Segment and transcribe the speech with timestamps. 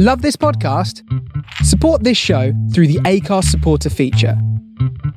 [0.00, 1.02] Love this podcast?
[1.64, 4.40] Support this show through the Acast supporter feature.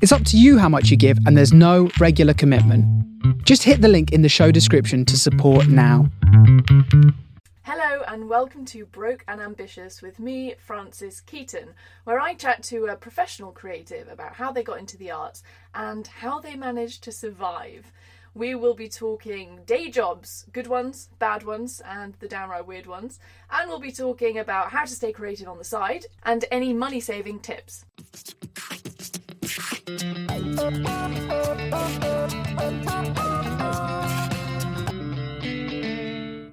[0.02, 2.84] It's up to you how much you give, and there's no regular commitment.
[3.46, 6.10] Just hit the link in the show description to support now.
[7.62, 11.76] Hello and welcome to Broke and Ambitious with me, Frances Keaton,
[12.06, 15.44] where I chat to a professional creative about how they got into the arts
[15.76, 17.92] and how they managed to survive.
[18.34, 23.20] We will be talking day jobs, good ones, bad ones, and the downright weird ones,
[23.52, 27.02] and we'll be talking about how to stay creative on the side and any money
[27.02, 27.84] saving tips.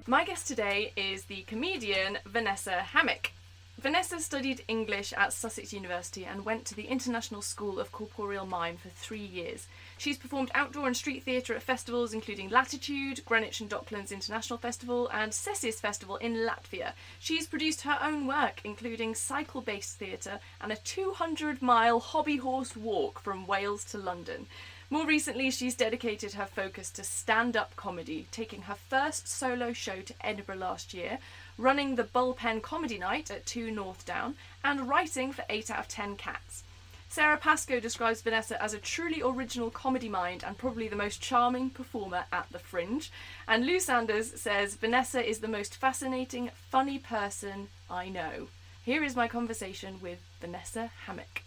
[0.05, 3.31] My guest today is the comedian Vanessa Hammock.
[3.79, 8.75] Vanessa studied English at Sussex University and went to the International School of Corporeal Mime
[8.75, 9.67] for three years.
[9.99, 15.09] She's performed outdoor and street theatre at festivals including Latitude, Greenwich and Docklands International Festival,
[15.11, 16.93] and Cēsis Festival in Latvia.
[17.19, 22.77] She's produced her own work, including cycle based theatre and a 200 mile hobby horse
[22.77, 24.47] walk from Wales to London.
[24.89, 29.99] More recently, she's dedicated her focus to stand up comedy, taking her first solo show
[29.99, 31.19] to Edinburgh last year,
[31.57, 36.15] running the Bullpen Comedy Night at 2 Northdown, and writing for 8 out of 10
[36.15, 36.63] Cats.
[37.11, 41.71] Sarah Pascoe describes Vanessa as a truly original comedy mind and probably the most charming
[41.71, 43.11] performer at the Fringe.
[43.47, 48.47] And Lou Sanders says Vanessa is the most fascinating, funny person I know.
[48.85, 51.41] Here is my conversation with Vanessa Hammock.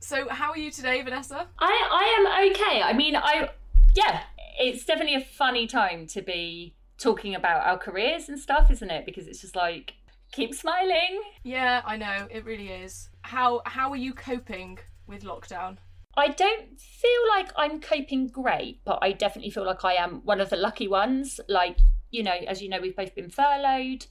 [0.00, 1.46] So, how are you today, Vanessa?
[1.58, 2.82] I I am okay.
[2.82, 3.50] I mean, I
[3.94, 4.22] yeah,
[4.58, 9.06] it's definitely a funny time to be talking about our careers and stuff, isn't it?
[9.06, 9.94] Because it's just like
[10.32, 11.22] keep smiling.
[11.44, 13.10] Yeah, I know it really is.
[13.24, 15.78] How how are you coping with lockdown?
[16.14, 20.42] I don't feel like I'm coping great, but I definitely feel like I am one
[20.42, 21.40] of the lucky ones.
[21.48, 21.78] Like,
[22.10, 24.06] you know, as you know, we've both been furloughed,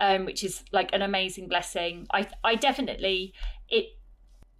[0.00, 2.06] um, which is like an amazing blessing.
[2.10, 3.34] I I definitely
[3.68, 3.98] it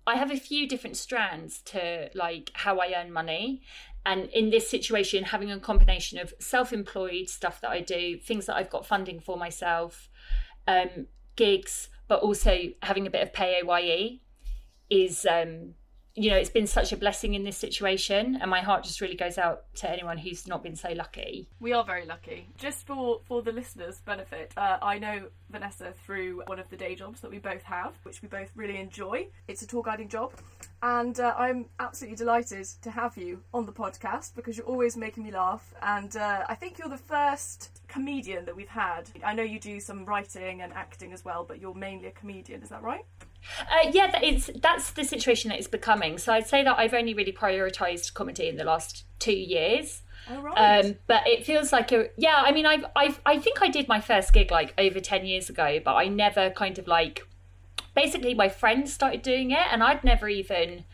[0.06, 3.62] I have a few different strands to like how I earn money.
[4.04, 8.44] And in this situation, having a combination of self employed stuff that I do, things
[8.46, 10.10] that I've got funding for myself,
[10.68, 11.06] um,
[11.36, 14.20] gigs, but also having a bit of PAYE
[14.90, 15.74] is um,
[16.16, 19.16] you know, it's been such a blessing in this situation, and my heart just really
[19.16, 21.48] goes out to anyone who's not been so lucky.
[21.58, 22.48] We are very lucky.
[22.56, 26.94] Just for for the listeners' benefit, uh, I know Vanessa through one of the day
[26.94, 29.26] jobs that we both have, which we both really enjoy.
[29.48, 30.32] It's a tour guiding job,
[30.82, 35.24] and uh, I'm absolutely delighted to have you on the podcast because you're always making
[35.24, 39.10] me laugh, and uh, I think you're the first comedian that we've had.
[39.24, 42.62] I know you do some writing and acting as well, but you're mainly a comedian.
[42.62, 43.04] Is that right?
[43.60, 46.18] Uh, yeah, that is, that's the situation that it's becoming.
[46.18, 50.02] So I'd say that I've only really prioritised comedy in the last two years.
[50.30, 50.84] Oh, right.
[50.84, 52.36] Um, but it feels like a yeah.
[52.38, 55.50] I mean, I've, I've I think I did my first gig like over ten years
[55.50, 57.26] ago, but I never kind of like.
[57.94, 60.84] Basically, my friends started doing it, and I'd never even.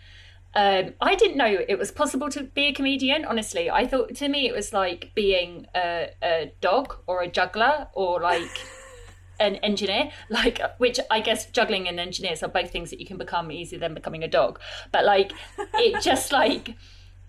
[0.52, 3.24] Um, I didn't know it was possible to be a comedian.
[3.24, 7.86] Honestly, I thought to me it was like being a, a dog or a juggler
[7.92, 8.50] or like.
[9.40, 13.16] An engineer, like which I guess juggling and engineers are both things that you can
[13.16, 14.60] become easier than becoming a dog.
[14.92, 15.32] But like
[15.74, 16.76] it just like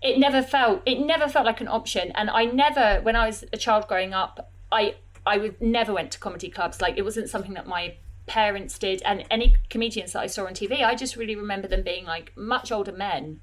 [0.02, 2.12] it never felt it never felt like an option.
[2.14, 4.96] And I never when I was a child growing up, I
[5.26, 6.80] I would never went to comedy clubs.
[6.80, 7.96] Like it wasn't something that my
[8.26, 11.82] parents did and any comedians that I saw on TV, I just really remember them
[11.82, 13.40] being like much older men.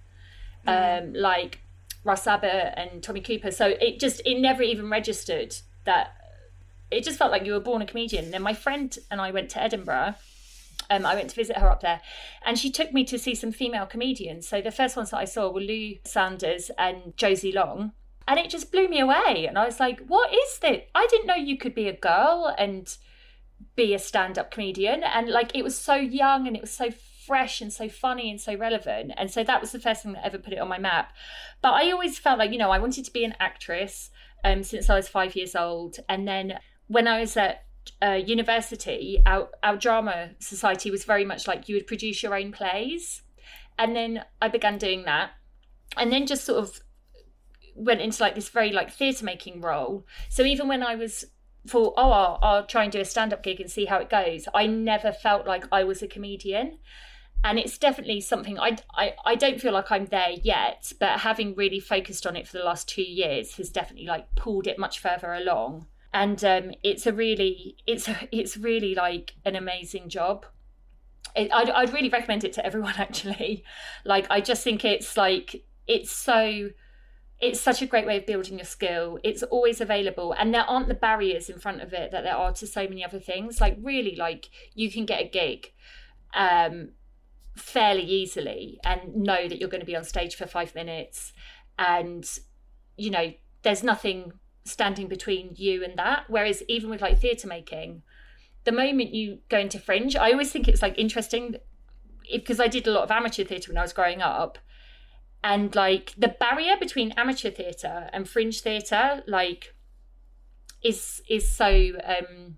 [0.68, 1.04] Mm.
[1.04, 1.60] Um, like
[2.04, 3.52] Russ Abbott and Tommy Cooper.
[3.52, 6.19] So it just it never even registered that
[6.92, 8.26] it just felt like you were born a comedian.
[8.26, 10.16] And then my friend and I went to Edinburgh.
[10.90, 12.02] Um, I went to visit her up there,
[12.44, 14.48] and she took me to see some female comedians.
[14.48, 17.92] So the first ones that I saw were Lou Sanders and Josie Long,
[18.28, 19.46] and it just blew me away.
[19.48, 20.82] And I was like, "What is this?
[20.96, 22.88] I didn't know you could be a girl and
[23.76, 26.90] be a stand-up comedian." And like, it was so young and it was so
[27.28, 29.12] fresh and so funny and so relevant.
[29.16, 31.14] And so that was the first thing that ever put it on my map.
[31.62, 34.10] But I always felt like, you know, I wanted to be an actress
[34.44, 35.98] um, since I was five years old.
[36.10, 36.58] And then
[36.90, 37.64] when I was at
[38.02, 42.52] uh, university, our, our drama society was very much like you would produce your own
[42.52, 43.22] plays.
[43.78, 45.32] And then I began doing that.
[45.96, 46.82] And then just sort of
[47.76, 50.06] went into like this very like theatre making role.
[50.30, 51.26] So even when I was
[51.68, 54.10] for oh I'll, I'll try and do a stand up gig and see how it
[54.10, 56.80] goes, I never felt like I was a comedian.
[57.44, 61.56] And it's definitely something I, I I don't feel like I'm there yet, but having
[61.56, 65.00] really focused on it for the last two years has definitely like pulled it much
[65.00, 70.46] further along and um, it's a really it's it's really like an amazing job
[71.36, 73.64] it, I'd, I'd really recommend it to everyone actually
[74.06, 76.70] like i just think it's like it's so
[77.42, 79.18] it's such a great way of building your skill.
[79.24, 82.52] It's always available, and there aren't the barriers in front of it that there are
[82.54, 83.62] to so many other things.
[83.62, 85.72] Like really, like you can get a gig
[86.34, 86.90] um,
[87.56, 91.32] fairly easily and know that you're going to be on stage for five minutes,
[91.78, 92.30] and
[92.98, 94.34] you know there's nothing
[94.66, 96.26] standing between you and that.
[96.28, 98.04] Whereas even with like theatre making,
[98.64, 101.56] the moment you go into fringe, I always think it's like interesting
[102.32, 104.60] because I did a lot of amateur theatre when I was growing up
[105.44, 109.74] and like the barrier between amateur theatre and fringe theatre like
[110.84, 112.58] is is so um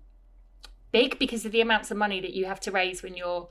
[0.90, 3.48] big because of the amounts of money that you have to raise when you're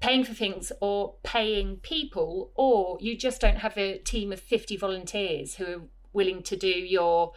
[0.00, 4.76] paying for things or paying people or you just don't have a team of 50
[4.76, 5.82] volunteers who are
[6.12, 7.32] willing to do your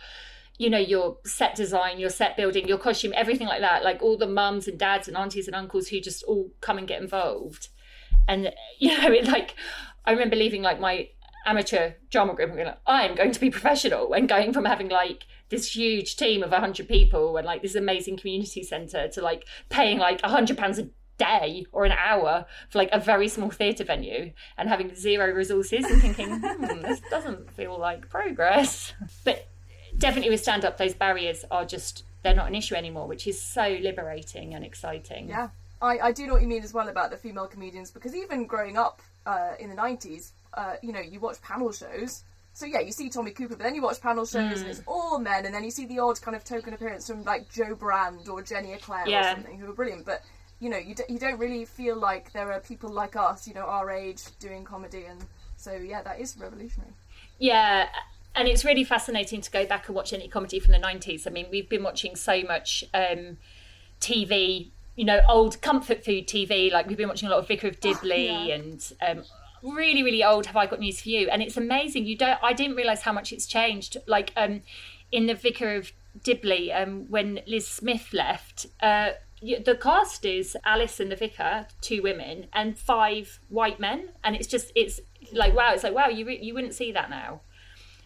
[0.58, 4.18] you know your set design your set building your costume everything like that like all
[4.18, 7.70] the mums and dads and aunties and uncles who just all come and get involved
[8.28, 9.56] and you know it like
[10.06, 11.08] i remember leaving like my
[11.46, 15.26] amateur drama group and going, I'm going to be professional and going from having like
[15.50, 19.98] this huge team of 100 people and like this amazing community centre to like paying
[19.98, 24.32] like 100 pounds a day or an hour for like a very small theatre venue
[24.58, 28.94] and having zero resources and thinking, hmm, this doesn't feel like progress.
[29.24, 29.48] But
[29.98, 33.42] definitely with stand up, those barriers are just, they're not an issue anymore, which is
[33.42, 35.30] so liberating and exciting.
[35.30, 35.50] Yeah.
[35.82, 38.48] I, I do know what you mean as well about the female comedians because even
[38.48, 42.24] growing up uh, in the 90s, uh, you know, you watch panel shows.
[42.54, 44.62] So yeah, you see Tommy Cooper, but then you watch panel shows mm.
[44.62, 47.24] and it's all men, and then you see the odd kind of token appearance from
[47.24, 49.32] like Jo Brand or Jenny Eclair yeah.
[49.32, 50.06] or something who are brilliant.
[50.06, 50.22] But
[50.60, 53.56] you know, you d- you don't really feel like there are people like us, you
[53.56, 55.26] know, our age doing comedy, and
[55.58, 56.94] so yeah, that is revolutionary.
[57.40, 57.88] Yeah,
[58.36, 61.28] and it's really fascinating to go back and watch any comedy from the nineties.
[61.28, 63.38] I mean, we've been watching so much um,
[64.00, 66.72] TV you know, old comfort food TV.
[66.72, 68.56] Like we've been watching a lot of Vicar of Dibley oh, yeah.
[68.56, 69.24] and um,
[69.64, 70.46] really, really old.
[70.46, 71.30] Have I got news for you?
[71.30, 72.06] And it's amazing.
[72.06, 72.40] You don't.
[72.44, 73.98] I didn't realize how much it's changed.
[74.08, 74.62] Like um,
[75.12, 75.92] in the Vicar of
[76.24, 78.68] Dibley, um, when Liz Smith left.
[78.82, 84.38] Uh, the cast is Alice and the vicar, two women, and five white men, and
[84.38, 85.02] it's just it's
[85.34, 87.42] like wow, it's like wow, you you wouldn't see that now.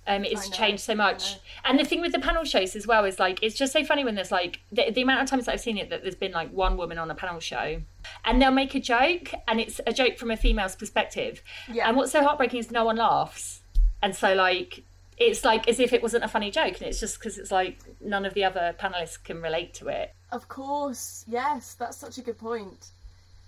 [0.07, 1.35] Um, it's changed so much.
[1.65, 4.05] And the thing with the panel shows as well is like, it's just so funny
[4.05, 6.31] when there's like, the, the amount of times that I've seen it that there's been
[6.31, 7.81] like one woman on a panel show
[8.23, 11.43] and they'll make a joke and it's a joke from a female's perspective.
[11.71, 11.87] Yeah.
[11.87, 13.61] And what's so heartbreaking is no one laughs.
[14.01, 14.83] And so, like,
[15.17, 17.79] it's like as if it wasn't a funny joke and it's just because it's like
[17.99, 20.13] none of the other panelists can relate to it.
[20.31, 22.91] Of course, yes, that's such a good point.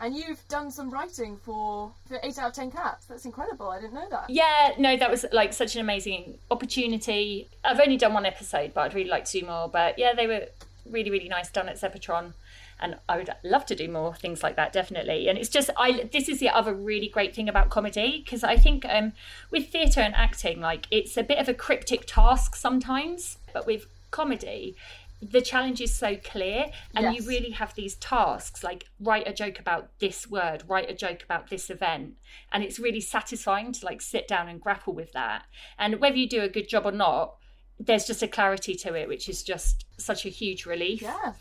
[0.02, 3.06] And you've done some writing for, for 8 out of 10 cats.
[3.06, 3.70] That's incredible.
[3.70, 4.30] I didn't know that.
[4.30, 7.50] Yeah, no, that was like such an amazing opportunity.
[7.66, 9.68] I've only done one episode, but I'd really like to do more.
[9.68, 10.46] But yeah, they were
[10.90, 12.34] really, really nice done at Zeppotron.
[12.82, 15.28] And I would love to do more things like that, definitely.
[15.28, 18.56] And it's just, I this is the other really great thing about comedy because I
[18.56, 19.12] think um,
[19.52, 23.88] with theatre and acting, like it's a bit of a cryptic task sometimes, but with
[24.12, 24.78] comedy,
[25.22, 27.16] the challenge is so clear and yes.
[27.16, 31.24] you really have these tasks like write a joke about this word write a joke
[31.24, 32.14] about this event
[32.54, 35.44] and it's really satisfying to like sit down and grapple with that
[35.78, 37.36] and whether you do a good job or not
[37.80, 41.34] there's just a clarity to it which is just such a huge relief yeah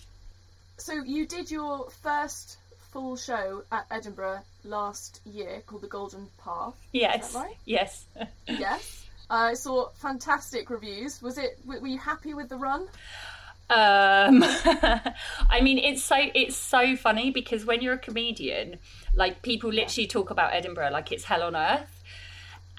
[0.76, 2.58] so you did your first
[2.90, 7.56] full show at edinburgh last year called the golden path yes right?
[7.64, 8.06] yes
[8.46, 11.20] yes I saw fantastic reviews.
[11.20, 11.58] Was it?
[11.66, 12.88] Were you happy with the run?
[13.70, 14.42] Um,
[15.50, 18.78] I mean, it's so it's so funny because when you're a comedian,
[19.14, 22.02] like people literally talk about Edinburgh like it's hell on earth,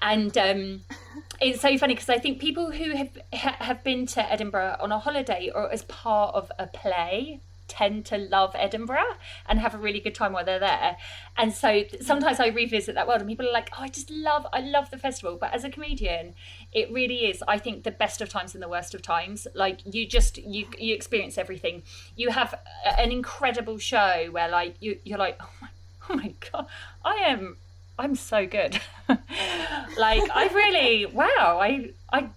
[0.00, 0.80] and um,
[1.40, 4.98] it's so funny because I think people who have have been to Edinburgh on a
[4.98, 9.14] holiday or as part of a play tend to love Edinburgh
[9.46, 10.96] and have a really good time while they're there.
[11.38, 14.46] And so sometimes I revisit that world and people are like, oh, I just love,
[14.52, 15.38] I love the festival.
[15.40, 16.34] But as a comedian,
[16.72, 19.46] it really is, I think, the best of times and the worst of times.
[19.54, 21.84] Like you just, you, you experience everything.
[22.16, 22.54] You have
[22.98, 25.68] an incredible show where like, you, you're like, oh my,
[26.10, 26.66] oh my God,
[27.04, 27.56] I am
[28.00, 28.80] I'm so good.
[29.08, 32.30] like I really wow, I I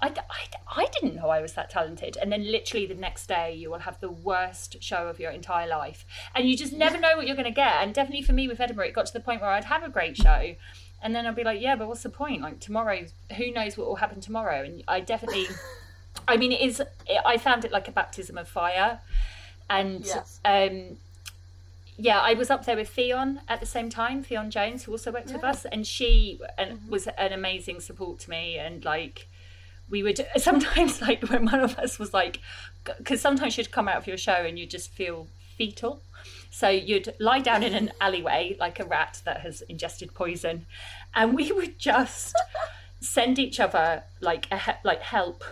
[0.00, 2.18] I, I, I didn't know I was that talented.
[2.20, 5.66] And then literally the next day, you will have the worst show of your entire
[5.66, 6.04] life.
[6.34, 7.82] And you just never know what you're going to get.
[7.82, 9.88] And definitely for me with Edinburgh, it got to the point where I'd have a
[9.88, 10.54] great show.
[11.02, 12.42] And then I'd be like, yeah, but what's the point?
[12.42, 14.64] Like tomorrow, who knows what will happen tomorrow?
[14.64, 15.46] And I definitely,
[16.28, 19.00] I mean, it is, it, I found it like a baptism of fire.
[19.70, 20.40] And yes.
[20.44, 20.98] um,
[21.96, 25.10] yeah, I was up there with Theon at the same time, Theon Jones, who also
[25.10, 25.36] worked yeah.
[25.36, 25.64] with us.
[25.64, 26.90] And she and, mm-hmm.
[26.90, 28.58] was an amazing support to me.
[28.58, 29.28] And like,
[29.90, 32.40] we would sometimes like when one of us was like
[32.98, 36.02] because sometimes you'd come out of your show and you just feel fetal.
[36.50, 40.66] So you'd lie down in an alleyway like a rat that has ingested poison
[41.14, 42.34] and we would just
[43.00, 45.44] send each other like a he- like help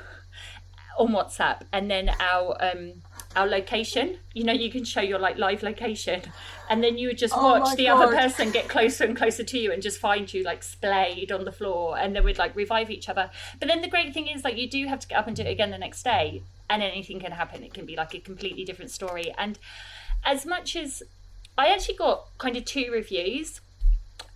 [0.98, 3.02] on WhatsApp, and then our um
[3.36, 4.18] our location.
[4.32, 6.22] You know, you can show your like live location,
[6.68, 9.58] and then you would just Oh watch the other person get closer and closer to
[9.58, 12.90] you, and just find you like splayed on the floor, and then we'd like revive
[12.90, 13.30] each other.
[13.58, 15.42] But then the great thing is like you do have to get up and do
[15.42, 17.62] it again the next day, and anything can happen.
[17.62, 19.34] It can be like a completely different story.
[19.38, 19.58] And
[20.24, 21.02] as much as
[21.56, 23.60] I actually got kind of two reviews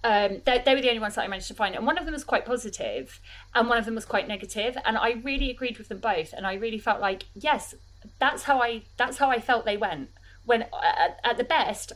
[0.05, 2.05] um, they, they were the only ones that I managed to find, and one of
[2.05, 3.21] them was quite positive,
[3.55, 6.47] and one of them was quite negative, and I really agreed with them both, and
[6.47, 7.75] I really felt like yes,
[8.19, 10.11] that's how I that's how I felt they went.
[10.45, 11.93] When uh, at, at the best,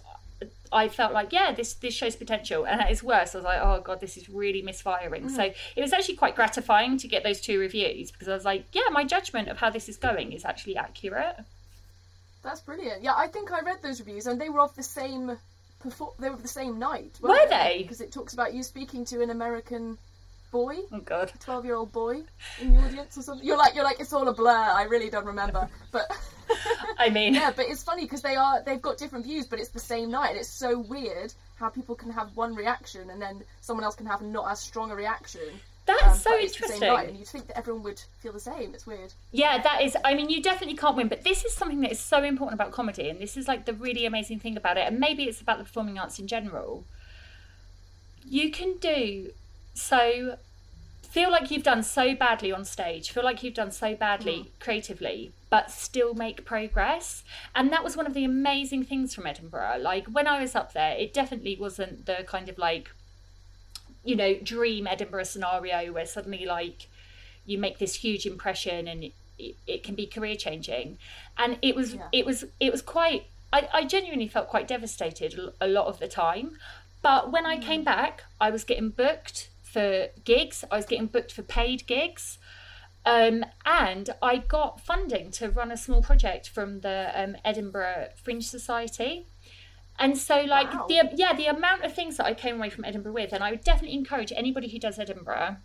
[0.72, 3.60] I felt like yeah, this this shows potential, and at its worst, I was like
[3.60, 5.24] oh god, this is really misfiring.
[5.24, 5.30] Mm.
[5.30, 8.66] So it was actually quite gratifying to get those two reviews because I was like
[8.72, 11.36] yeah, my judgment of how this is going is actually accurate.
[12.42, 13.02] That's brilliant.
[13.02, 15.38] Yeah, I think I read those reviews, and they were of the same.
[15.82, 17.18] Perfor- they were the same night.
[17.20, 17.80] Were they?
[17.82, 19.98] Because it talks about you speaking to an American
[20.52, 21.32] boy, Oh god.
[21.40, 22.22] twelve-year-old boy
[22.60, 23.44] in the audience or something.
[23.44, 24.52] You're like, you're like, it's all a blur.
[24.52, 26.04] I really don't remember, but.
[26.98, 29.70] I mean, yeah, but it's funny because they are they've got different views, but it's
[29.70, 30.30] the same night.
[30.30, 34.06] And it's so weird how people can have one reaction and then someone else can
[34.06, 35.40] have not as strong a reaction.
[35.86, 37.08] that's um, so but it's the same night, interesting.
[37.08, 38.74] and you'd think that everyone would feel the same.
[38.74, 39.12] It's weird.
[39.32, 39.96] Yeah, that is.
[40.04, 42.72] I mean, you definitely can't win, but this is something that is so important about
[42.72, 44.86] comedy, and this is like the really amazing thing about it.
[44.86, 46.84] And maybe it's about the performing arts in general.
[48.28, 49.32] You can do
[49.74, 50.36] so.
[51.02, 53.10] Feel like you've done so badly on stage.
[53.10, 54.46] Feel like you've done so badly mm.
[54.60, 57.22] creatively, but still make progress.
[57.54, 59.76] And that was one of the amazing things from Edinburgh.
[59.80, 62.92] Like when I was up there, it definitely wasn't the kind of like,
[64.02, 66.88] you know, dream Edinburgh scenario where suddenly like
[67.44, 70.98] you make this huge impression and it, it, it can be career changing
[71.36, 72.08] and it was Yeah.
[72.12, 75.98] it was it was quite I, I genuinely felt quite devastated a- a lot of
[75.98, 76.56] the time
[77.02, 77.62] but when i mm.
[77.62, 82.38] came back i was getting booked for gigs i was getting booked for paid gigs
[83.04, 88.46] um, and I got funding to run a small project from the um, Edinburgh Fringe
[88.46, 89.26] Society.
[89.98, 90.86] And so, like, Wow.
[90.88, 93.50] the yeah, the amount of things that I came away from Edinburgh with, and I
[93.50, 95.56] would definitely encourage anybody who does Edinburgh.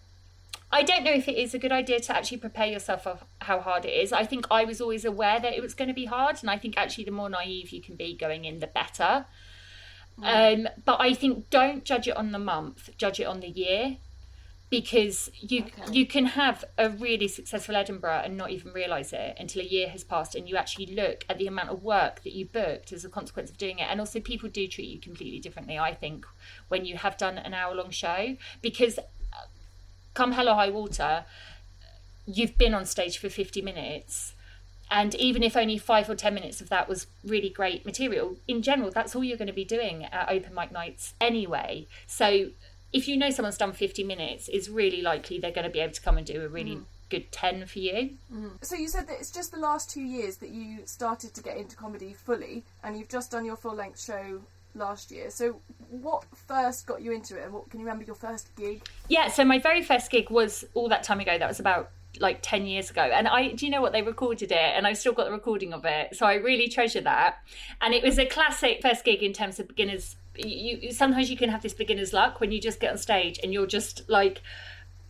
[0.69, 3.61] I don't know if it is a good idea to actually prepare yourself of how
[3.61, 4.11] hard it is.
[4.11, 6.57] I think I was always aware that it was going to be hard, and I
[6.57, 9.25] think actually the more naive you can be going in, the better.
[10.23, 13.97] Um, but I think don't judge it on the month, judge it on the year,
[14.69, 15.93] because you Okay.
[15.93, 19.89] you can have a really successful Edinburgh and not even realise it until a year
[19.89, 23.05] has passed, and you actually look at the amount of work that you booked as
[23.05, 23.87] a consequence of doing it.
[23.89, 25.77] And also, people do treat you completely differently.
[25.77, 26.25] I think
[26.67, 29.45] when you have done an hour long show, because uh,
[30.13, 31.25] come hell or high water,
[32.25, 34.33] you've been on stage for 50 minutes
[34.89, 38.61] and even if only five or ten minutes of that was really great material in
[38.61, 41.87] general that's all you're going to be doing at open mic nights anyway.
[42.05, 42.49] So
[42.93, 45.93] if you know someone's done 50 minutes it's really likely they're going to be able
[45.93, 46.83] to come and do a really mm.
[47.09, 48.11] good 10 for you.
[48.33, 48.47] Mm-hmm.
[48.61, 51.57] So you said that it's just the last two years that you started to get
[51.57, 54.41] into comedy fully, and you've just done your full length show
[54.77, 55.29] last year.
[55.29, 58.87] So what first got you into it, and what can you remember your first gig?
[59.09, 61.37] yeah so my very first gig was all that time ago.
[61.37, 63.01] That was about like 10 years ago.
[63.01, 63.93] And i do you know what?
[63.93, 66.15] They recorded it and i've still got the recording of it.
[66.15, 67.37] So i really treasure that.
[67.81, 70.15] And it was a classic first gig in terms of beginners.
[70.35, 73.51] You, sometimes you can have this beginner's luck when you just get on stage and
[73.53, 74.41] you're just like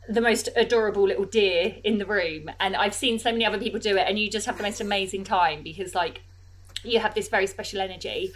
[0.08, 2.50] the most adorable little deer in the room.
[2.60, 4.82] And i've seen so many other people do it and you just have the most
[4.82, 6.22] amazing time because like
[6.84, 8.32] you have this very special energy.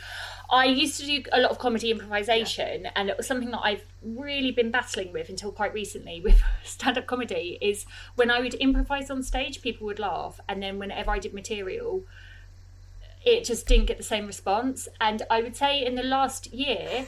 [0.51, 3.86] I used to do a lot of comedy improvisation, and it was something that I've
[4.03, 7.58] really been battling with until quite recently with stand up comedy.
[7.62, 11.34] Is when I would improvise on stage, people would laugh, and then whenever I did
[11.34, 12.03] material,
[13.24, 14.89] it just didn't get the same response.
[15.00, 17.08] And I would say in the last year,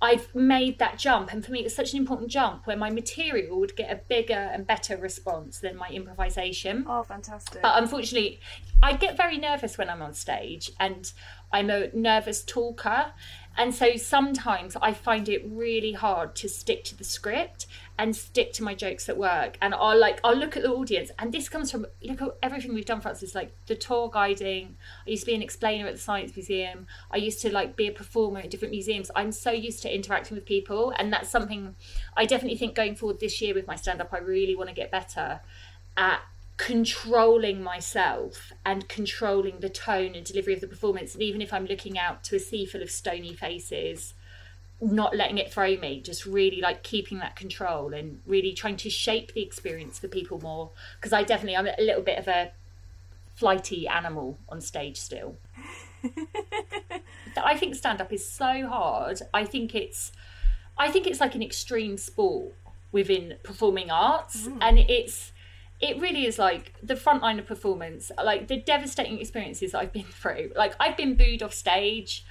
[0.00, 2.90] I've made that jump, and for me, it was such an important jump where my
[2.90, 6.84] material would get a bigger and better response than my improvisation.
[6.86, 7.62] Oh, fantastic!
[7.62, 8.40] But unfortunately,
[8.82, 11.10] I get very nervous when I'm on stage and
[11.50, 13.12] I'm a nervous talker.
[13.56, 17.66] And so sometimes I find it really hard to stick to the script
[17.98, 19.56] and stick to my jokes at work.
[19.62, 22.74] And I'll like I'll look at the audience and this comes from look at everything
[22.74, 24.76] we've done for us is like the tour guiding.
[25.06, 26.86] I used to be an explainer at the Science Museum.
[27.10, 29.10] I used to like be a performer at different museums.
[29.16, 31.76] I'm so used to interacting with people and that's something
[32.16, 34.74] I definitely think going forward this year with my stand up I really want to
[34.74, 35.40] get better
[35.96, 36.20] at
[36.56, 41.14] controlling myself and controlling the tone and delivery of the performance.
[41.14, 44.14] And even if I'm looking out to a sea full of stony faces,
[44.80, 48.90] not letting it throw me, just really like keeping that control and really trying to
[48.90, 50.70] shape the experience for people more.
[50.98, 52.52] Because I definitely, I'm a little bit of a
[53.34, 55.36] flighty animal on stage still.
[57.36, 59.20] I think stand up is so hard.
[59.32, 60.12] I think it's
[60.78, 62.54] I think it's like an extreme sport
[62.92, 64.58] within performing arts, mm.
[64.60, 65.32] and it's
[65.80, 70.52] it really is like the frontline of performance, like the devastating experiences I've been through.
[70.56, 72.24] Like I've been booed off stage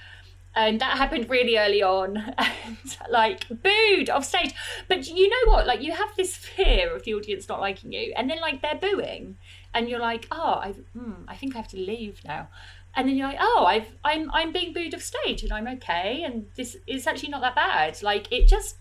[0.54, 4.54] and that happened really early on and like booed off stage.
[4.88, 5.66] But you know what?
[5.66, 8.74] Like you have this fear of the audience not liking you and then like they're
[8.74, 9.36] booing
[9.74, 12.48] and you're like oh i hmm, i think i have to leave now.
[12.98, 16.22] And then you're like oh i've i'm i'm being booed off stage and i'm okay
[16.24, 18.02] and this is actually not that bad.
[18.02, 18.76] Like it just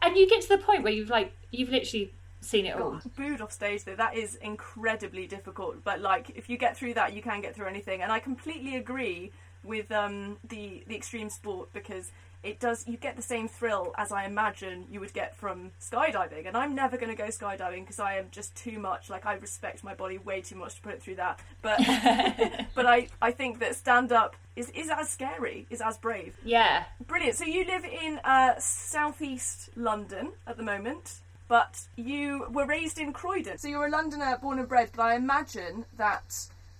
[0.00, 3.00] and you get to the point where you've like you've literally seen it all.
[3.16, 5.82] Booed off stage though, that is incredibly difficult.
[5.84, 8.02] But like, if you get through that, you can get through anything.
[8.02, 9.32] And I completely agree
[9.64, 12.10] with um, the the extreme sport because
[12.42, 16.48] it does you get the same thrill as I imagine you would get from skydiving.
[16.48, 19.08] And I'm never going to go skydiving because I am just too much.
[19.08, 21.38] Like I respect my body way too much to put it through that.
[21.62, 21.78] But
[22.74, 26.36] but I I think that stand up is is as scary, is as brave.
[26.44, 26.84] Yeah.
[27.06, 27.36] Brilliant.
[27.36, 31.20] So you live in uh, southeast London at the moment.
[31.52, 34.88] But you were raised in Croydon, so you're a Londoner born and bred.
[34.96, 36.34] But I imagine that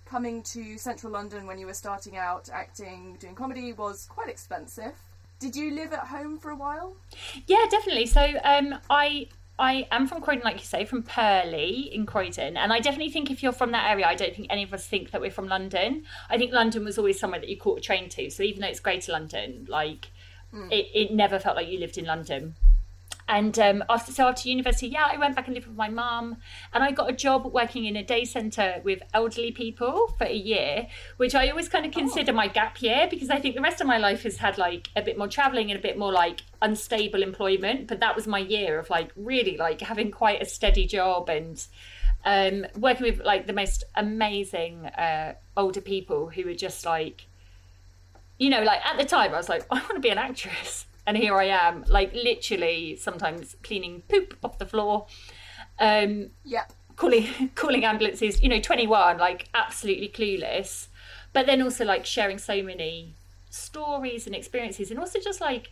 [0.07, 4.95] coming to central London when you were starting out acting, doing comedy was quite expensive.
[5.41, 6.97] Did you live at home for a while?
[7.47, 8.07] Yeah, definitely.
[8.07, 12.57] So um, I I am from Croydon, like you say, from Purley in Croydon.
[12.57, 14.87] And I definitely think if you're from that area, I don't think any of us
[14.87, 16.05] think that we're from London.
[16.31, 18.31] I think London was always somewhere that you caught a train to.
[18.31, 20.09] So even though it's Greater London, like
[20.50, 20.73] mm.
[20.73, 22.55] it, it never felt like you lived in London.
[23.33, 26.37] And um, after so after university, yeah, I went back and lived with my mum,
[26.75, 30.35] and I got a job working in a day centre with elderly people for a
[30.35, 30.87] year,
[31.17, 32.35] which I always kind of consider oh.
[32.35, 35.01] my gap year because I think the rest of my life has had like a
[35.01, 37.89] bit more travelling and a bit more like unstable employment.
[37.89, 41.67] But that was my year of like really like having quite a steady job and
[42.27, 47.29] um, working with like the most amazing uh, older people who were just like,
[48.39, 50.85] you know, like at the time I was like, I want to be an actress
[51.07, 55.07] and here I am, like literally sometimes cleaning poop off the floor.
[55.79, 56.65] Um, yeah.
[56.97, 60.89] Calling calling ambulances, you know, 21, like absolutely clueless.
[61.33, 63.15] But then also like sharing so many
[63.53, 65.71] stories and experiences and also just like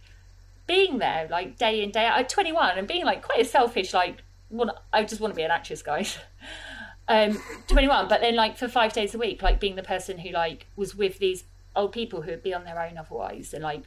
[0.67, 3.95] being there like day in day out at 21 and being like quite a selfish
[3.95, 6.19] like well, I just want to be an actress guys
[7.09, 10.31] um 21 but then like for five days a week like being the person who
[10.31, 13.85] like was with these old people who would be on their own otherwise and like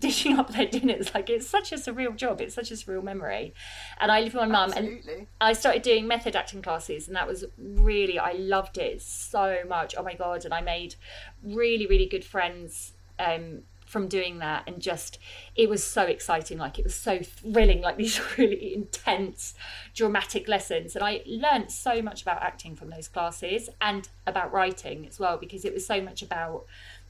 [0.00, 1.14] dishing up their dinners.
[1.14, 2.40] Like it's such a surreal job.
[2.40, 3.54] It's such a surreal memory.
[4.00, 7.26] And I live with my mum and I started doing method acting classes and that
[7.26, 9.94] was really I loved it so much.
[9.96, 10.44] Oh my god.
[10.44, 10.96] And I made
[11.42, 15.18] really, really good friends um, from doing that and just
[15.56, 19.52] it was so exciting like it was so thrilling like these really intense
[19.94, 25.08] dramatic lessons and i learned so much about acting from those classes and about writing
[25.08, 26.64] as well because it was so much about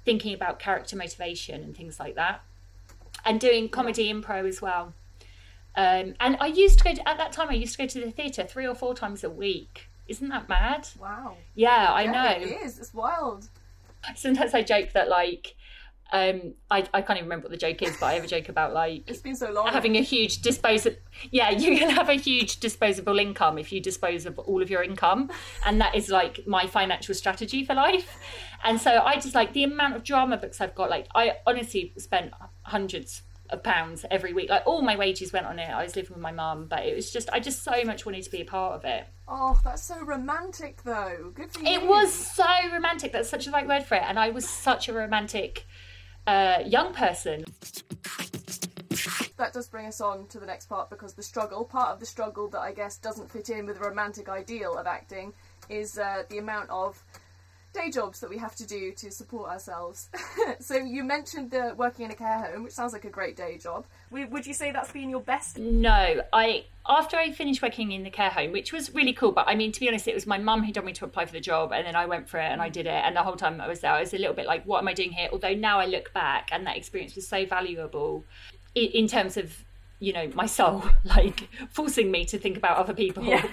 [0.07, 2.43] thinking about character motivation and things like that
[3.25, 4.95] and doing comedy improv as well.
[5.77, 7.49] Um, and I used to go to, at that time.
[7.51, 9.89] I used to go to the theatre three or four times a week.
[10.09, 10.89] Isn't that mad?
[10.99, 11.37] Wow.
[11.55, 12.31] Yeah, I yeah, know.
[12.31, 12.79] It is.
[12.79, 13.49] It's wild.
[14.17, 15.55] Sometimes I joke that like
[16.13, 18.49] um, I, I can't even remember what the joke is, but I have a joke
[18.49, 20.97] about like it's been so long having a huge disposable.
[21.31, 24.83] Yeah, you can have a huge disposable income if you dispose of all of your
[24.83, 25.31] income,
[25.65, 28.19] and that is like my financial strategy for life.
[28.65, 30.91] And so I just like the amount of drama books I've got.
[30.91, 32.33] Like I honestly spent
[32.71, 34.49] hundreds of pounds every week.
[34.49, 35.69] Like all my wages went on it.
[35.69, 38.23] I was living with my mum, but it was just I just so much wanted
[38.23, 39.07] to be a part of it.
[39.29, 41.33] Oh, that's so romantic though.
[41.35, 41.67] Good for you.
[41.67, 43.13] It was so romantic.
[43.13, 44.03] That's such a right word for it.
[44.07, 45.67] And I was such a romantic
[46.27, 47.45] uh, young person.
[49.37, 52.07] That does bring us on to the next part because the struggle, part of the
[52.07, 55.33] struggle that I guess doesn't fit in with the romantic ideal of acting,
[55.69, 57.03] is uh, the amount of
[57.73, 60.09] day jobs that we have to do to support ourselves.
[60.61, 63.59] so you mentioned the working in a care home, which sounds like a great day
[63.59, 63.87] job.
[64.11, 65.59] Would you say that's been your best?
[65.59, 69.33] No, I after I finished working in the care home, which was really cool.
[69.33, 71.27] But I mean, to be honest, it was my mum who told me to apply
[71.27, 72.73] for the job, and then I went for it and I mm.
[72.73, 73.03] did it.
[73.05, 74.89] And the whole time I was there, I was a little bit like, "What am
[74.89, 78.25] I doing here?" Although now I look back, and that experience was so valuable
[78.75, 79.65] in, in terms of
[80.01, 83.23] you know my soul like forcing me to think about other people.
[83.23, 83.47] Yeah.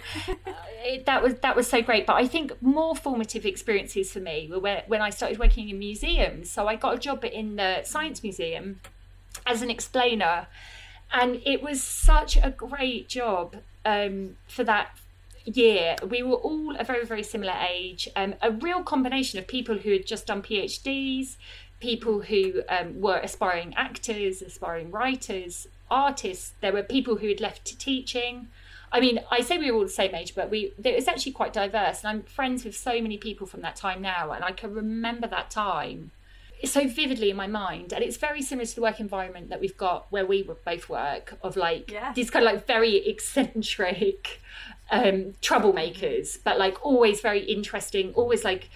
[0.84, 2.08] it, that was that was so great.
[2.08, 5.78] But i think more formative experiences for me were where, when i started working in
[5.78, 6.50] museums.
[6.50, 8.80] So i got a job in the science museum
[9.46, 10.48] as an explainer.
[11.14, 13.56] And it was such a great job
[13.86, 14.98] um, for that
[15.46, 15.96] year.
[16.06, 18.10] We were all a very very similar age.
[18.16, 21.36] Um, a real combination of people who had just done phds
[21.80, 27.66] people who um, were aspiring actors aspiring writers artists, there were people who had left
[27.66, 28.48] to teaching.
[28.92, 31.34] I mean, I say we were all the same age, but we it was actually
[31.34, 32.04] quite diverse.
[32.04, 35.28] And I'm friends with so many people from that time now, and I can remember
[35.28, 36.12] that time.
[36.64, 39.78] so vividly in my mind and it's very similar to the work environment that we've
[39.78, 42.16] got where we both work of like Yes.
[42.16, 44.42] these kind of like very eccentric
[44.90, 48.70] um troublemakers but like always very interesting always like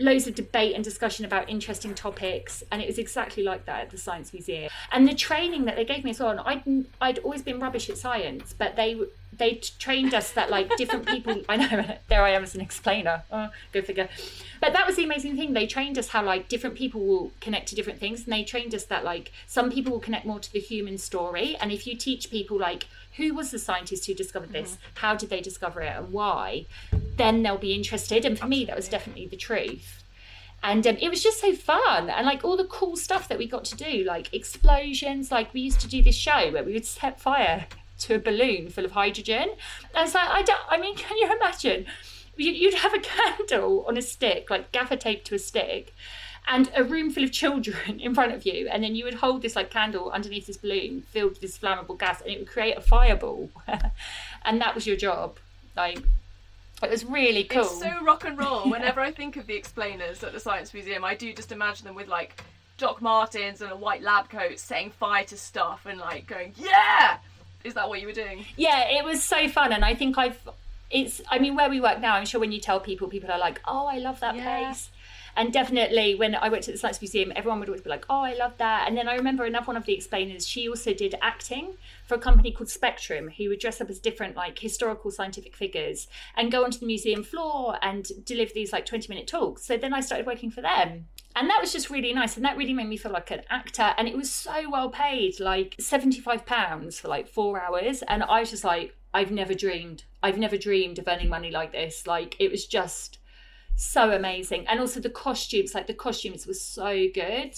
[0.00, 3.90] loads of debate and discussion about interesting topics and it was exactly like that at
[3.90, 4.70] the science museum.
[4.90, 7.88] And the training that they gave me as well and i'd i'd always been rubbish
[7.90, 8.98] at science but they
[9.36, 13.22] they trained us that like different people i know there i am as an explainer
[13.32, 14.08] oh, go figure.
[14.60, 17.68] But that was the amazing thing they trained us how like different people will connect
[17.68, 20.52] to different things and they trained us that like some people will connect more to
[20.52, 22.86] the human story and if you teach people like
[23.16, 24.72] who was the scientist who discovered this?
[24.72, 24.82] Mm-hmm.
[24.94, 26.66] How did they discover it and why
[27.20, 28.24] then they'll be interested.
[28.24, 30.02] And for me that was definitely the truth.
[30.62, 32.10] And um, it was just so fun.
[32.10, 35.60] And like all the cool stuff that we got to do like explosions like we
[35.60, 37.66] used to do this show where we would set fire
[38.00, 39.50] to a balloon full of hydrogen.
[39.94, 41.86] And it's like i don't i mean can you imagine?
[42.36, 45.94] You- you'd have a candle on a stick like gaffer tape to a stick
[46.48, 48.66] and a room full of children in front of you.
[48.70, 51.98] And then you would hold this like candle underneath this balloon filled with this flammable
[51.98, 53.50] gas and it would create a fireball.
[54.44, 55.36] And that was your job.
[55.76, 56.02] Like
[56.88, 58.70] it was really cool It's so rock and roll.
[58.70, 61.94] Whenever I think of the explainers at the Science Museum, I do just imagine them
[61.94, 62.42] with like
[62.78, 67.18] Doc Martens and a white lab coat setting fire to stuff and like going, yeah!
[67.62, 68.46] Is that what you were doing?
[68.56, 70.48] yeah it was so fun and i think i've
[70.90, 73.38] it's i mean where we work now i'm sure when you tell people people are
[73.38, 74.60] like oh i love that Yeah.
[74.64, 74.88] place
[75.36, 78.20] and definitely when i worked at the science museum everyone would always be like oh
[78.20, 78.86] i love that.
[78.86, 81.74] And then i remember another one of the explainers she also did acting
[82.10, 86.08] for a company called spectrum who would dress up as different like historical scientific figures
[86.36, 89.64] and go onto the museum floor and deliver these like 20 minute talks.
[89.64, 91.06] So then i started working for them.
[91.36, 93.94] And that was just really nice and that really made me feel like an actor.
[93.96, 98.02] And it was so well paid like 75 pounds for like four hours.
[98.08, 101.70] And i was just like i've never dreamed i've never dreamed of earning money like
[101.70, 102.08] this.
[102.08, 103.19] Like it was just
[103.80, 107.54] so amazing and also the costumes like the costumes were so good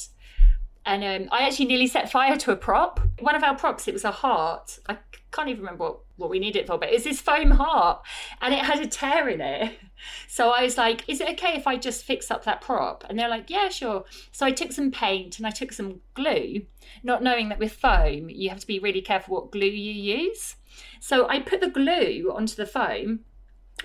[0.84, 3.00] and um, I actually nearly set fire to a prop.
[3.20, 4.80] One of our props, it was a heart.
[4.88, 4.98] I
[5.30, 8.02] can't even remember what, what we needed it for, but it was this foam heart
[8.40, 9.78] and it had a tear in it.
[10.26, 13.04] So I was like, is it okay if I just fix up that prop?
[13.08, 14.04] And they're like, yeah, sure.
[14.32, 16.62] So I took some paint and I took some glue,
[17.04, 20.56] not knowing that with foam, you have to be really careful what glue you use.
[20.98, 23.20] So I put the glue onto the foam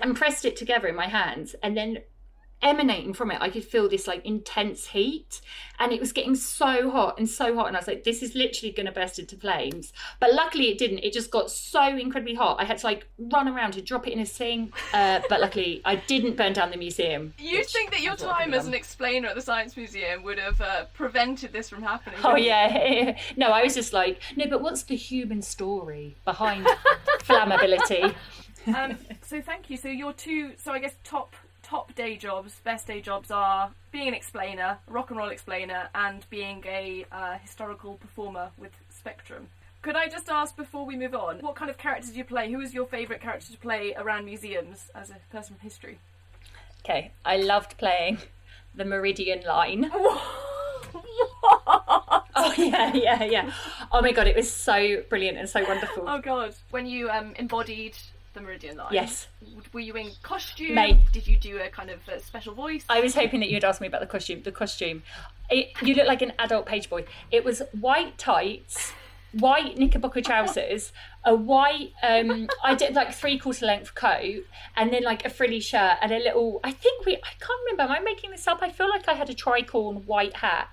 [0.00, 1.98] and pressed it together in my hands and then
[2.62, 5.40] emanating from it i could feel this like intense heat
[5.78, 8.34] and it was getting so hot and so hot and i was like this is
[8.34, 12.34] literally going to burst into flames but luckily it didn't it just got so incredibly
[12.34, 15.40] hot i had to like run around to drop it in a sink uh, but
[15.40, 18.66] luckily i didn't burn down the museum You'd think that your I thought time as
[18.66, 22.18] an explainer at the Science Museum would have uh, prevented this from happening.
[22.24, 23.50] Oh yeah, no.
[23.50, 26.66] I was just like, no, but what's the human story behind
[27.20, 28.14] flammability?
[28.66, 29.76] um, so thank you.
[29.76, 31.34] So your two, so I guess top
[31.68, 36.24] top day jobs, best day jobs are being an explainer, rock and roll explainer, and
[36.30, 39.48] being a uh, historical performer with Spectrum.
[39.82, 42.50] Could I just ask before we move on, what kind of characters do you play?
[42.50, 45.98] Who is your favourite character to play around museums as a person from history?
[46.84, 48.18] Okay, I loved playing
[48.74, 49.90] the Meridian Line.
[52.40, 53.52] Oh yeah, yeah, yeah.
[53.90, 56.04] Oh my god, it was so brilliant and so wonderful.
[56.06, 57.96] oh god, when you um, embodied
[58.34, 59.26] the Meridian Line, Yes.
[59.72, 60.74] were you in costume?
[60.74, 60.98] Mate.
[61.12, 62.84] Did you do a kind of uh special voice?
[62.88, 64.42] I was hoping that you'd ask me about the costume.
[64.42, 65.02] The costume,
[65.50, 67.04] it, you look like an adult page boy.
[67.30, 68.92] It was white tights,
[69.32, 70.92] white knickerbocker trousers,
[71.24, 71.92] a white.
[72.02, 74.44] Um, I did like three quarter length coat,
[74.76, 76.60] and then like a frilly shirt and a little.
[76.62, 77.16] I think we.
[77.16, 77.82] I can't remember.
[77.84, 78.58] Am I making this up?
[78.62, 80.68] I feel like I had a tricorn white hat,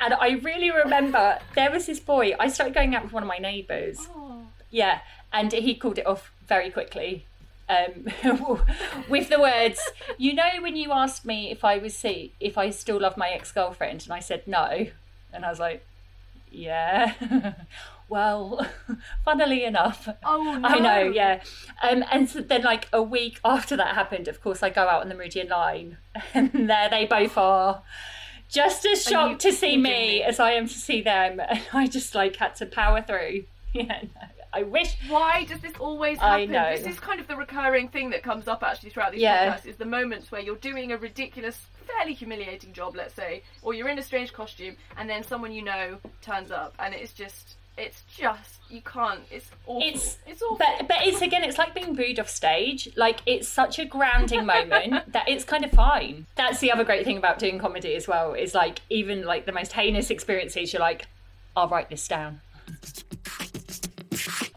[0.00, 2.32] and I really remember there was this boy.
[2.40, 3.98] I started going out with one of my neighbours.
[4.14, 4.42] Oh.
[4.70, 5.00] Yeah,
[5.34, 7.26] and he called it off very quickly.
[7.68, 8.08] Um,
[9.08, 9.80] with the words,
[10.16, 13.30] you know, when you asked me if I was see if I still love my
[13.30, 14.86] ex girlfriend, and I said no,
[15.32, 15.84] and I was like,
[16.50, 17.14] yeah.
[18.08, 18.66] well,
[19.24, 20.68] funnily enough, Oh no!
[20.68, 21.42] I know, yeah.
[21.82, 25.02] Um, and so then, like a week after that happened, of course, I go out
[25.02, 25.96] on the Meridian line,
[26.32, 27.82] and there they both are,
[28.48, 30.22] just as shocked to see me, me?
[30.22, 31.40] as I am to see them.
[31.40, 33.44] And I just like had to power through.
[33.72, 34.20] Yeah, no,
[34.54, 34.96] I wish.
[35.08, 36.52] Why does this always I happen?
[36.52, 36.76] know.
[36.76, 39.54] This is kind of the recurring thing that comes up actually throughout these Yeah.
[39.56, 43.74] podcasts is the moments where you're doing a ridiculous, fairly humiliating job, let's say, or
[43.74, 47.56] you're in a strange costume and then someone you know turns up and it's just
[47.76, 49.82] it's just you can't it's awful.
[49.82, 50.58] It's- it's awful.
[50.58, 52.88] But but it's again, it's like being booed off stage.
[52.96, 56.26] Like it's such a grounding moment that it's kind of fine.
[56.36, 58.34] That's the other great thing about doing comedy as well.
[58.34, 61.06] Is like even like the most heinous experiences, you're like,
[61.56, 62.40] I'll write this down.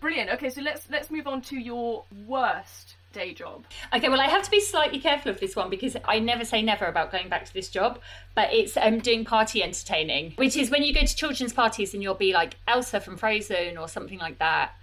[0.07, 0.29] Brilliant.
[0.29, 3.65] Okay, so let's let's move on to your worst day job?
[3.93, 6.61] Okay, well, I have to be slightly careful of this one because I never say
[6.61, 7.99] never about going back to this job,
[8.33, 12.01] but it's um, doing party entertaining, which is when you go to children's parties and
[12.01, 14.75] you'll be like Elsa from Frozen or something like that.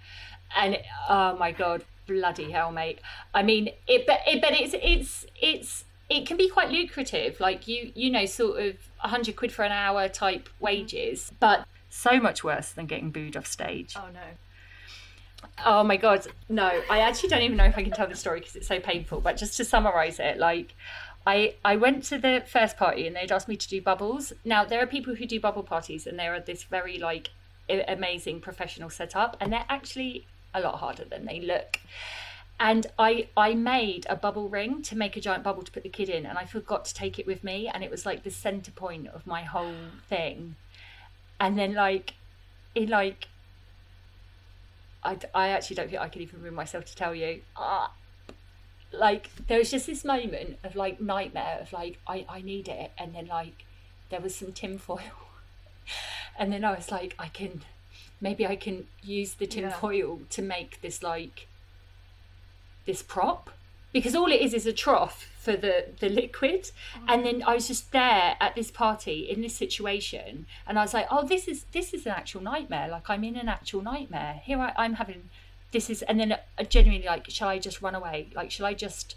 [0.55, 0.77] And
[1.09, 2.99] oh my god, bloody hell, mate!
[3.33, 7.67] I mean, it, but it, but it's it's it's it can be quite lucrative, like
[7.67, 12.43] you you know, sort of hundred quid for an hour type wages, but so much
[12.43, 13.95] worse than getting booed off stage.
[13.97, 14.19] Oh no.
[15.65, 16.81] Oh my god, no!
[16.89, 19.21] I actually don't even know if I can tell the story because it's so painful.
[19.21, 20.75] But just to summarise it, like
[21.25, 24.33] I I went to the first party and they'd asked me to do bubbles.
[24.43, 27.29] Now there are people who do bubble parties and they're this very like
[27.69, 31.79] amazing professional setup, and they're actually a lot harder than they look.
[32.59, 35.89] And I I made a bubble ring to make a giant bubble to put the
[35.89, 38.31] kid in, and I forgot to take it with me, and it was like the
[38.31, 39.75] centre point of my whole
[40.07, 40.55] thing.
[41.39, 42.13] And then like,
[42.75, 43.27] it like
[45.05, 47.41] I, I actually don't think I can even bring myself to tell you.
[47.55, 47.87] Uh,
[48.91, 52.91] like there was just this moment of like nightmare of like I, I need it
[52.97, 53.65] and then like
[54.09, 54.99] there was some tinfoil
[56.39, 57.61] and then I was like I can
[58.21, 60.25] maybe I can use the tinfoil yeah.
[60.29, 61.47] to make this like
[62.85, 63.49] this prop
[63.95, 66.69] because all it is is a trough for the the liquid.
[66.97, 67.05] Oh.
[67.07, 70.93] and then i was just there at this party in this situation and i was
[70.93, 72.89] like oh this is this is an actual nightmare.
[72.89, 74.41] Like i'm in an actual nightmare.
[74.43, 75.29] Here I, i'm having
[75.71, 78.27] this is and then uh, genuinely like shall i just run away?
[78.35, 79.15] Like shall i just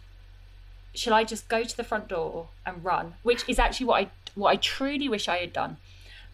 [0.95, 3.15] shall i just go to the front door and run?
[3.25, 5.79] Which is actually what i what i truly wish i had done.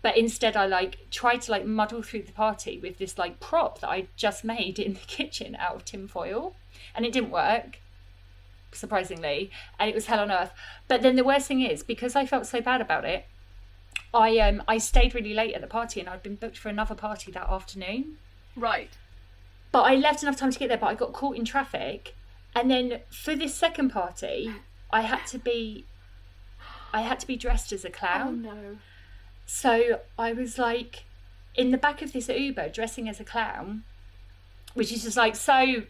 [0.03, 3.81] But instead i like tried to like muddle through the party with this like prop
[3.81, 6.55] that i just made in the kitchen out of tinfoil
[6.95, 7.79] and it didn't work
[8.77, 10.53] surprisingly, and it was hell on earth.
[10.89, 13.27] But then the worst thing is because I felt so bad about it,
[14.13, 16.95] I um I stayed really late at the party, and I'd been booked for another
[16.95, 18.19] party that afternoon.
[18.57, 18.91] Right.
[19.73, 22.15] But I left enough time to get there, but I got caught in traffic,
[22.55, 24.53] and then for this second party,
[24.93, 25.85] I had to be,
[26.93, 28.47] I had to be dressed as a clown.
[28.49, 28.77] Oh no.
[29.47, 31.05] So I was like
[31.55, 33.83] in the back of this Uber dressing as a clown,
[34.75, 35.83] which is just like so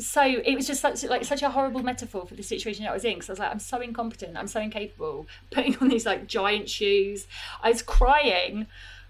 [0.00, 2.94] so it was just such like such a horrible metaphor for the situation that I
[2.94, 6.06] was in because I was like I'm so incompetent I'm so incapable putting on these
[6.06, 7.26] like giant shoes.
[7.62, 8.66] I was crying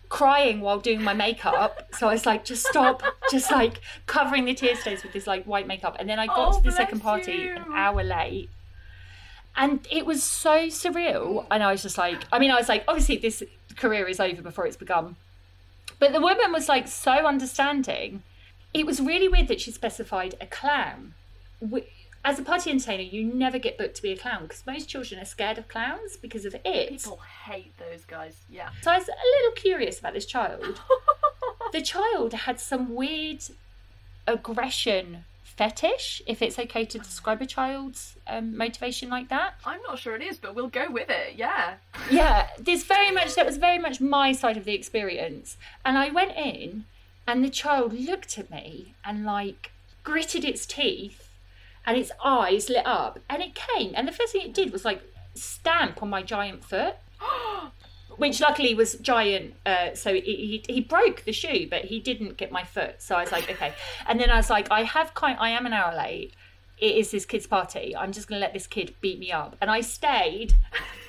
[0.09, 1.89] crying while doing my makeup.
[1.95, 5.45] So I was like just stop just like covering the tear stains with this like
[5.45, 5.97] white makeup.
[5.99, 7.57] And then I got oh, to the second party you.
[7.57, 8.51] an hour late.
[9.57, 11.47] And it was so surreal.
[11.51, 13.43] And I was just like I mean I was like obviously this
[13.77, 15.17] career is over before it's begun.
[15.99, 18.23] But the woman was like so understanding
[18.73, 21.15] it was really weird that she specified a clown.
[22.23, 25.21] As a party entertainer, you never get booked to be a clown because most children
[25.21, 26.91] are scared of clowns because of it.
[26.91, 28.71] People hate those guys, yeah.
[28.83, 30.81] So I was a little curious about this child.
[31.73, 33.43] the child had some weird
[34.27, 39.55] aggression fetish, if it's okay to describe a child's um, motivation like that.
[39.67, 41.35] I'm not sure it is, but we'll go with it.
[41.37, 41.75] Yeah.
[42.11, 46.11] Yeah, there's very much that was very much my side of the experience, and I
[46.11, 46.85] went in
[47.27, 51.29] and the child looked at me and like gritted its teeth
[51.87, 53.93] and its eyes lit up and it came.
[53.95, 55.03] And the first thing it did was like
[55.35, 56.95] stamp on my giant foot.
[58.17, 62.37] Which luckily was giant, uh, so he, he, he broke the shoe, but he didn't
[62.37, 63.01] get my foot.
[63.01, 63.73] So I was like, okay.
[64.07, 66.35] And then I was like, I have kind, I am an hour late.
[66.77, 67.97] It is this kid's party.
[67.97, 69.57] I'm just gonna let this kid beat me up.
[69.63, 70.55] And I stayed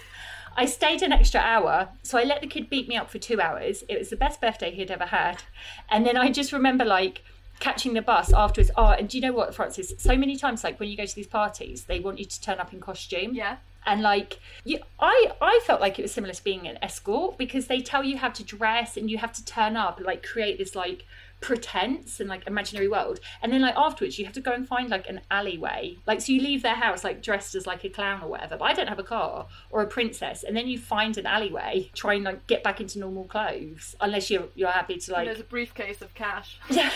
[0.56, 3.40] I stayed an extra hour, so I let the kid beat me up for two
[3.40, 3.84] hours.
[3.88, 5.44] It was the best birthday he'd ever had.
[5.90, 7.24] And then I just remember like
[7.60, 8.72] catching the bus afterwards.
[8.76, 9.94] Oh, and do you know what, Frances?
[9.98, 12.60] So many times, like when you go to these parties, they want you to turn
[12.60, 13.34] up in costume.
[13.34, 13.58] Yeah.
[13.86, 17.68] And like, you, I I felt like it was similar to being an escort because
[17.68, 20.58] they tell you how to dress and you have to turn up and like create
[20.58, 21.06] this like
[21.42, 23.20] pretense and like imaginary world.
[23.42, 25.98] And then like afterwards you have to go and find like an alleyway.
[26.06, 28.66] Like so you leave their house like dressed as like a clown or whatever but
[28.66, 30.44] i don't have a car or a princess.
[30.44, 34.30] And then you find an alleyway try and like get back into normal clothes unless
[34.30, 36.58] you're you're happy to like there's a briefcase of cash.
[36.70, 36.92] Yeah.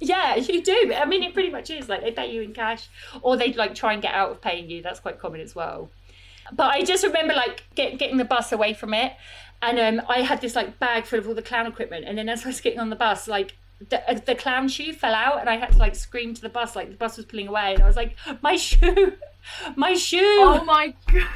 [0.00, 0.92] Yeah you do.
[0.96, 1.88] I mean it pretty much is.
[1.88, 2.88] Like they pay you in cash
[3.22, 4.82] or they'd like try and get out of paying you.
[4.82, 5.90] That's quite common as well.
[6.52, 9.14] But i just remember like get, getting the bus away from it.
[9.62, 12.28] And um, I had this like bag full of all the clown equipment, and then
[12.28, 13.56] as I was getting on the bus, like
[13.88, 16.48] the, uh, the clown shoe fell out and I had to like scream to the
[16.48, 19.14] bus like the bus was pulling away and I was like my shoe
[19.76, 21.26] my shoe oh my god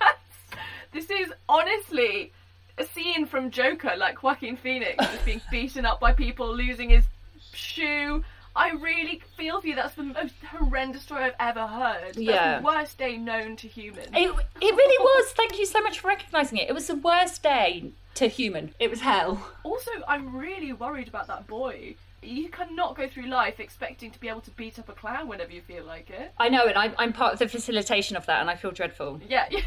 [0.92, 2.32] this is honestly
[2.78, 7.04] a scene from Joker like Joaquin Phoenix just being beaten up by people losing his
[7.52, 8.24] shoe
[8.56, 9.74] I really feel for you.
[9.74, 12.04] That's the most horrendous story I've ever heard.
[12.04, 12.60] That's yeah.
[12.60, 14.06] the worst day known to humans.
[14.12, 15.32] It, it really was.
[15.32, 16.68] Thank you so much for recognising it.
[16.68, 18.74] It was the worst day to human.
[18.78, 19.46] It was hell.
[19.62, 21.96] Also, I'm really worried about that boy.
[22.22, 25.52] you cannot go through life expecting to be able to beat up a clown whenever
[25.52, 26.32] you feel like it.
[26.38, 29.20] I know, and I'm, I'm part of the facilitation of that, and I feel dreadful.
[29.28, 29.46] Yeah.
[29.50, 29.60] yeah,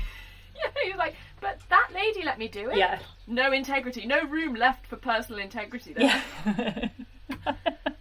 [0.85, 2.77] you're like, but that lady let me do it.
[2.77, 2.99] Yeah.
[3.27, 6.23] No integrity, no room left for personal integrity there.
[6.45, 6.89] Yeah.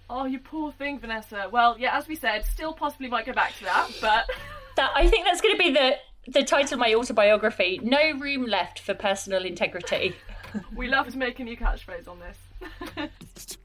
[0.08, 1.48] Oh, you poor thing, Vanessa.
[1.50, 4.24] Well, yeah, as we said, still possibly might go back to that, but
[4.76, 5.96] that I think that's going to be the
[6.28, 7.80] the title of my autobiography.
[7.82, 10.14] No room left for personal integrity.
[10.74, 13.58] We love to make a new catchphrase on this.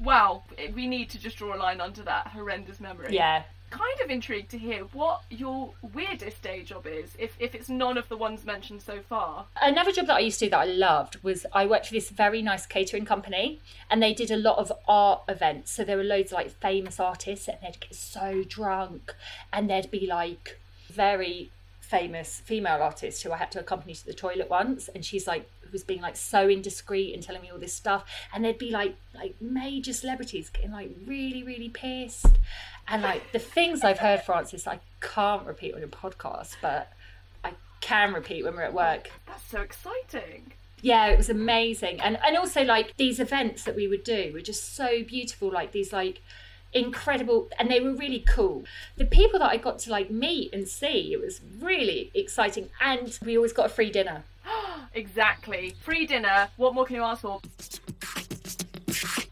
[0.00, 0.42] wow,
[0.74, 3.14] we need to just draw a line under that horrendous memory.
[3.14, 3.42] Yeah.
[3.70, 7.96] Kind of intrigued to hear what your weirdest day job is, if, if it's none
[7.96, 9.46] of the ones mentioned so far.
[9.62, 12.10] Another job that I used to do that I loved was I worked for this
[12.10, 15.70] very nice catering company and they did a lot of art events.
[15.70, 19.14] So there were loads of like famous artists and they'd get so drunk
[19.52, 21.52] and there'd be like very
[21.90, 25.50] famous female artist who I had to accompany to the toilet once and she's like
[25.72, 28.94] was being like so indiscreet and telling me all this stuff and there'd be like
[29.14, 32.26] like major celebrities getting like really really pissed
[32.88, 36.92] and like the things I've heard Francis I can't repeat on a podcast but
[37.44, 40.52] I can repeat when we're at work That's so exciting.
[40.82, 44.40] yeah it was amazing and and also like these events that we would do were
[44.40, 46.20] just so beautiful like these like
[46.72, 48.64] incredible and they were really cool
[48.96, 53.18] the people that i got to like meet and see it was really exciting and
[53.24, 54.22] we always got a free dinner
[54.94, 55.74] Exactly.
[55.82, 56.48] Free dinner.
[56.56, 57.40] What more can you ask for?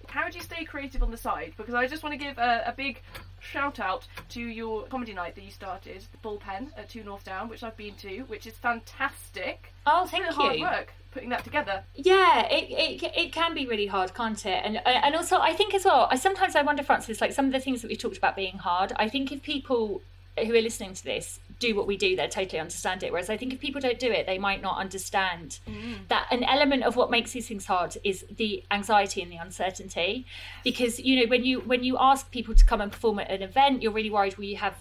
[0.08, 1.54] How do you stay creative on the side?
[1.56, 3.02] Because I just want to give a, a big
[3.50, 7.62] shout out to your comedy night that you started, the Bullpen at 2 Northdown, which
[7.62, 9.72] I've been to, which is fantastic.
[9.86, 11.82] oh It's thank really hard work putting that together.
[11.94, 15.54] yeah it, it it can be really hard can't it and uh, and also i
[15.54, 17.96] think as well i sometimes i wonder francis like some of the things that we
[17.96, 20.02] talked about being hard i think if people
[20.38, 23.12] who are listening to this do what we do they totally understand it.
[23.12, 25.96] Whereas i think if people don't do it they might not understand mm.
[26.08, 30.26] that an element of what makes these things hard is the anxiety and the uncertainty.
[30.64, 33.42] Because you know when you when you ask people to come and perform at an
[33.42, 34.76] event you're really worried will you have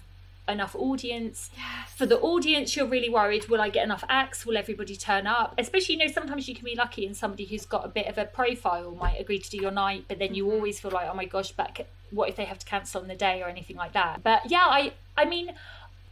[0.48, 1.50] enough audience?
[1.94, 4.46] For the audience you're really worried will i get enough acts?
[4.46, 5.54] Will everybody turn up?
[5.58, 8.18] Especially you know sometimes you can be lucky and somebody who's got a bit of
[8.18, 10.54] a profile might agree to do your night but then you mm-hmm.
[10.54, 13.14] always feel like oh my gosh but what if they have to cancel on the
[13.14, 14.22] day or anything like that?
[14.22, 15.52] But yeah i i mean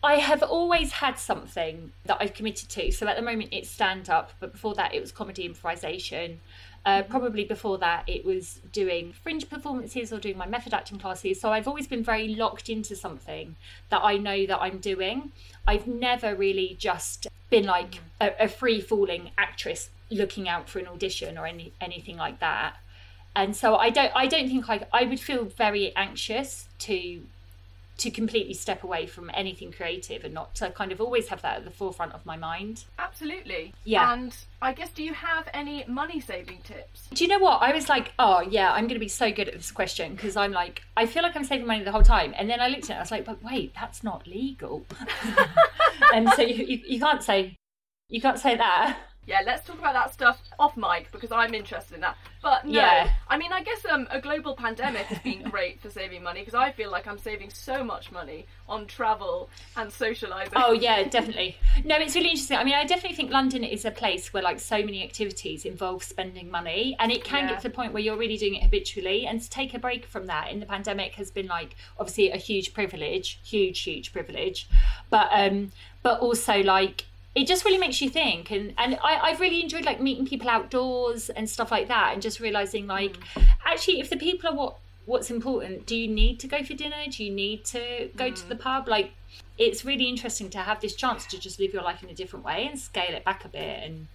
[0.07, 2.93] I have always had something that I've committed to.
[2.93, 6.41] So at the moment it's stand up, but before that it was comedy improvisation.
[6.85, 11.41] Uh, probably before that it was doing fringe performances or doing my method acting classes.
[11.41, 13.57] So I've always been very locked into something
[13.91, 15.33] that I know that I'm doing.
[15.67, 20.87] I've never really just been like a, a free falling actress looking out for an
[20.87, 22.77] audition or any anything like that.
[23.35, 27.23] And so I don't I don't think I I would feel very anxious to
[27.99, 31.59] to completely step away from anything creative and not to kind of always have that
[31.59, 32.85] at the forefront of my mind.
[32.99, 33.73] Absolutely.
[33.85, 34.13] Yeah.
[34.13, 37.09] And I guess, do you have any money saving tips?
[37.13, 37.63] Do you know what?
[37.63, 40.37] I was like, oh, yeah, I'm going to be so good at this question because
[40.37, 42.35] I'm like, I feel like I'm saving money the whole time.
[42.37, 44.85] And then I looked at it, I was like, but wait, that's not legal.
[46.15, 47.57] and so you, you, you can't say,
[48.09, 48.99] you can't say that.
[49.27, 52.17] Yeah, let's talk about that stuff off mic because I'm interested in that.
[52.43, 53.11] But no, Yeah.
[53.29, 56.55] I mean, I guess um, a global pandemic has been great for saving money because
[56.55, 60.53] I feel like I'm saving so much money on travel and socialising.
[60.55, 61.57] Oh yeah, definitely.
[61.85, 62.57] No, it's really interesting.
[62.57, 66.05] I mean, I definitely think London is a place where like so many activities involve
[66.05, 67.55] spending money, and it can Yeah.
[67.55, 69.27] get to the point where you're really doing it habitually.
[69.27, 72.37] And to take a break from that in the pandemic has been like obviously a
[72.37, 74.69] huge privilege, huge, huge privilege,
[75.11, 75.73] but um,
[76.05, 77.07] but also like
[77.37, 80.49] it just really makes you think and and I, I've really enjoyed like meeting people
[80.49, 83.47] outdoors and stuff like that and just realizing like mm.
[83.65, 86.97] actually if the people are what what's important do you need to go for dinner?
[87.09, 88.61] Do you need to go to the mm.
[88.61, 88.89] pub?
[88.89, 89.13] Like
[89.57, 92.45] it's really interesting to have this chance to just live your life in a different
[92.45, 94.09] way and scale it back a bit and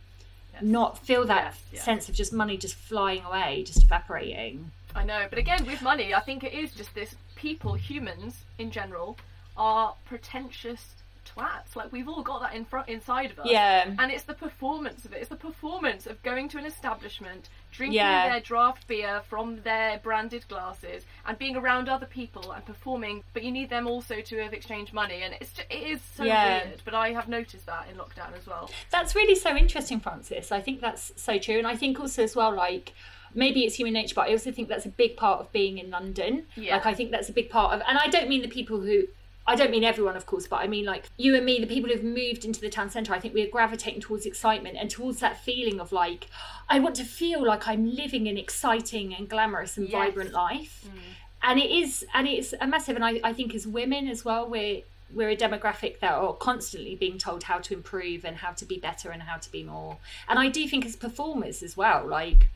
[0.61, 1.83] not feel that Yes, yes.
[1.85, 4.71] sense of just money just flying away just evaporating.
[4.93, 8.71] I know, but again, with money, I think it is just this people, humans in
[8.71, 9.17] general,
[9.55, 11.75] are pretentious twats.
[11.75, 13.47] Like we've all got that in front inside of us.
[13.49, 13.93] Yeah.
[13.99, 15.17] And it's the performance of it.
[15.17, 18.29] It's the performance of going to an establishment, drinking Yeah.
[18.29, 23.23] their draft beer from their branded glasses, and being around other people and performing.
[23.33, 26.23] But you need them also to have exchanged money, and it's just, it is so
[26.23, 26.65] Yeah.
[26.65, 26.81] weird.
[26.85, 28.69] But I have noticed that in lockdown as well.
[28.89, 30.51] That's really so interesting, Francis.
[30.51, 31.57] I think that's so true.
[31.57, 32.93] And I think also as well, like
[33.33, 35.89] maybe it's human nature, but I also think that's a big part of being in
[35.89, 36.47] London.
[36.55, 36.75] Yeah.
[36.75, 39.03] Like I think that's a big part of and I don't mean the people who
[39.47, 41.89] I don't mean everyone, of course, but I mean like you and me, the people
[41.89, 43.13] who've moved into the town centre.
[43.13, 46.27] I think we're gravitating towards excitement and towards that feeling of like,
[46.69, 49.93] I want to feel like I'm living an exciting and glamorous and Yes.
[49.93, 50.85] vibrant life.
[50.87, 50.99] Mm.
[51.43, 52.95] And it is, and it's a massive.
[52.95, 54.83] And I, I think as women as well, we're
[55.13, 58.77] we're a demographic that are constantly being told how to improve and how to be
[58.77, 59.97] better and how to be more.
[60.29, 62.49] And I do think as performers as well, like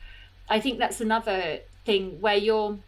[0.48, 2.78] I think that's another thing where you're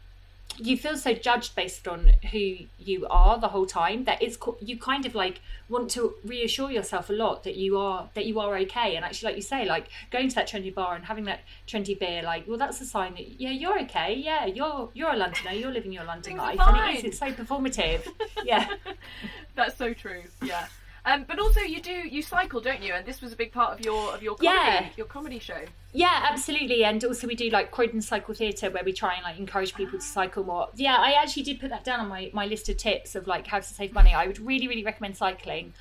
[0.58, 4.78] you feel so judged based on who you are the whole time that it's you
[4.78, 8.56] kind of like want to reassure yourself a lot that you are that you are
[8.58, 8.96] okay.
[8.96, 11.98] And actually like you say like going to that trendy bar and having that trendy
[11.98, 14.14] beer like well that's a sign that yeah you're okay.
[14.14, 15.52] Yeah you're you're a londoner.
[15.52, 16.58] You're living your london life.
[16.60, 17.04] and it is.
[17.04, 18.06] It's so performative.
[18.44, 18.68] Yeah.
[19.54, 20.22] That's so true.
[20.42, 20.66] Yeah.
[21.08, 22.92] Um, but also you do you cycle, don't you?
[22.92, 24.88] And this was a big part of your of your comedy Yeah.
[24.96, 25.60] your comedy show.
[25.94, 26.84] Yeah, absolutely.
[26.84, 29.98] And also we do like Croydon Cycle Theatre where we try and like encourage people
[29.98, 30.68] to cycle more.
[30.76, 33.46] Yeah, I actually did put that down on my, my list of tips of like
[33.46, 34.12] how to save money.
[34.12, 35.72] I would really, really recommend cycling.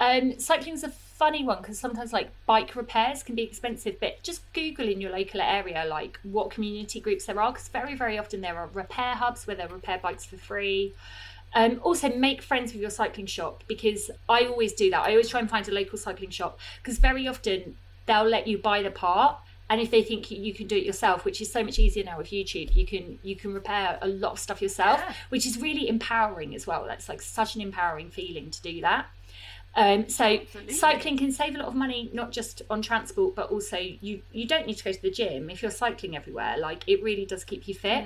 [0.00, 4.40] Um, cycling's a funny one because sometimes like bike repairs can be expensive, but just
[4.52, 8.40] Google in your local area like what community groups there are because very, very often
[8.40, 10.92] there are repair hubs where they repair bikes for free.
[11.54, 15.00] Um, also, make friends with your cycling shop because I always do that.
[15.06, 17.76] I always try and find a local cycling shop because very often
[18.06, 19.36] they'll let you buy the part,
[19.68, 22.16] and if they think you- can do it yourself, which is so much easier now
[22.18, 25.14] with YouTube, you can you can repair a lot of stuff yourself, Yeah.
[25.28, 26.84] which is really empowering as well.
[26.86, 29.06] That's like such an empowering feeling to do that.
[29.74, 30.74] Um, so Absolutely.
[30.74, 34.46] cycling can save a lot of money, not just on transport, but also you you
[34.46, 36.56] don't need to go to the gym if you're cycling everywhere.
[36.58, 38.04] Like it really does keep you fit,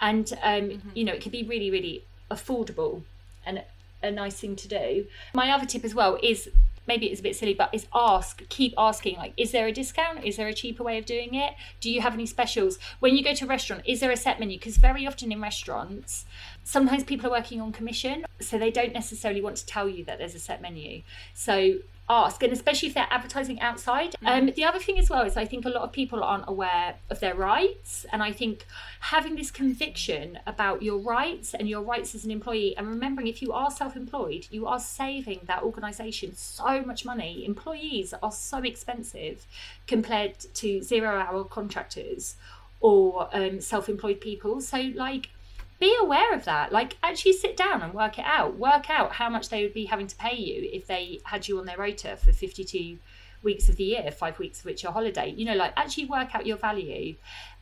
[0.00, 3.02] and um, you know it can be really really affordable
[3.44, 3.62] and
[4.02, 5.06] a nice thing to do.
[5.34, 6.50] My other tip as well is
[6.86, 9.16] maybe it's a bit silly, but is ask, keep asking.
[9.16, 10.24] Like, is there a discount?
[10.24, 11.54] Is there a cheaper way of doing it?
[11.80, 12.78] Do you have any specials?
[13.00, 14.58] When you go to a restaurant, is there a set menu?
[14.58, 16.24] Because very often in restaurants,
[16.64, 20.18] sometimes people are working on commission, so they don't necessarily want to tell you that
[20.18, 21.02] there's a set menu.
[21.34, 21.74] So
[22.08, 24.14] ask, and especially if they're advertising outside.
[24.24, 26.96] Um, the other thing as well is I think a lot of people aren't aware
[27.10, 28.66] of their rights, and I think
[29.00, 33.42] having this conviction about your rights and your rights as an employee, and remembering if
[33.42, 37.44] you are self-employed, you are saving that organisation so much money.
[37.44, 39.46] Employees are so expensive
[39.86, 42.36] compared to zero-hour contractors
[42.80, 44.60] or um, self-employed people.
[44.60, 45.30] So like
[45.78, 46.72] be aware of that.
[46.72, 48.58] Like, actually sit down and work it out.
[48.58, 51.58] Work out how much they would be having to pay you if they had you
[51.58, 52.98] on their rota for 52
[53.42, 55.32] weeks of the year, five weeks of which are holiday.
[55.36, 57.14] You know, like, actually work out your value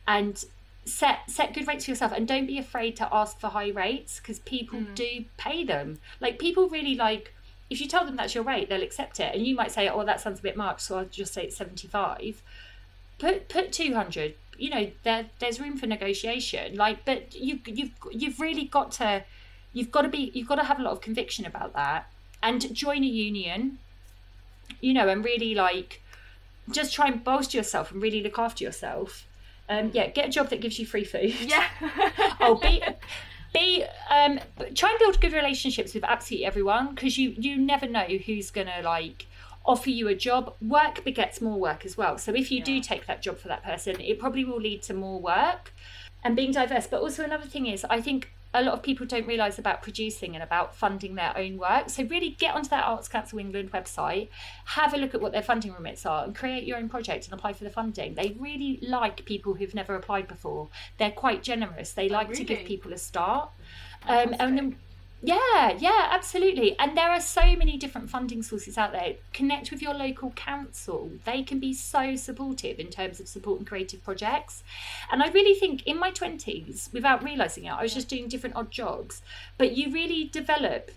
[0.07, 0.43] and
[0.87, 4.19] set set good rates for yourself and don't be afraid to ask for high rates
[4.19, 4.95] because people mm.
[4.95, 7.33] do pay them like people really like
[7.69, 10.05] if you tell them that's your rate they'll accept it and you might say oh
[10.05, 12.41] that sounds a bit much so i'll just say it's 75
[13.19, 18.39] put put 200 you know there there's room for negotiation like but you you've you've
[18.39, 19.23] really got to
[19.73, 22.11] you've got to be you've got to have a lot of conviction about that
[22.41, 23.77] and join a union
[24.81, 26.01] you know and really like
[26.71, 29.25] just try and bolster yourself and really look after yourself
[29.69, 31.65] um yeah get a job that gives you free food Yeah.
[32.41, 32.81] oh be
[33.53, 34.39] be um
[34.75, 38.81] try and build good relationships with absolutely everyone because you you never know who's gonna
[38.83, 39.26] like
[39.67, 43.05] offer you a job work begets more work as well so if you do take
[43.05, 45.73] that job for that person it probably will lead to more work
[46.23, 49.27] and being diverse but also another thing is i think a lot of people don't
[49.27, 51.89] realise about producing and about funding their own work.
[51.89, 54.29] So really get onto that Arts Council England website,
[54.65, 57.33] have a look at what their funding remits are, and create your own project and
[57.33, 58.15] apply for the funding.
[58.15, 60.69] They really like people who've never applied before.
[60.97, 61.91] They're quite generous.
[61.91, 63.51] They like to give people a start.
[64.07, 64.75] Um, and then,
[65.21, 66.77] yeah, yeah, absolutely.
[66.77, 69.15] And there are so many different funding sources out there.
[69.33, 71.09] Connect with your local council.
[71.25, 74.63] They can be so supportive in terms of supporting creative projects.
[75.11, 78.55] And I really think in my 20s, without realizing it, I was just doing different
[78.55, 79.23] odd jobs.
[79.57, 80.91] But you really develop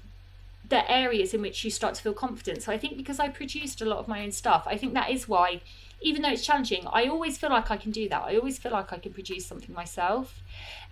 [0.69, 2.63] the areas in which you start to feel confident.
[2.63, 5.11] So I think because I produced a lot of my own stuff, I think that
[5.11, 5.61] is why,
[6.01, 8.23] even though it's challenging, I always feel like I can do that.
[8.23, 10.43] I always feel like I can produce something myself.